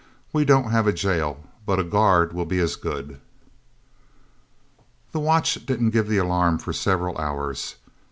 "We 0.33 0.45
don't 0.45 0.71
have 0.71 0.87
a 0.87 0.93
jail, 0.93 1.43
but 1.63 1.77
a 1.79 1.83
guard 1.83 2.33
will 2.33 2.47
be 2.47 2.57
as 2.57 2.75
good..." 2.75 3.19
The 5.11 5.19
watch 5.19 5.63
didn't 5.63 5.91
give 5.91 6.07
the 6.07 6.17
alarm 6.17 6.57
for 6.57 6.73
several 6.73 7.15
hours. 7.19 7.75